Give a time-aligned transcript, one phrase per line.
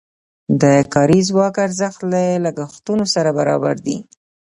[0.61, 0.63] د
[0.93, 3.97] کاري ځواک ارزښت له لګښتونو سره برابر دی.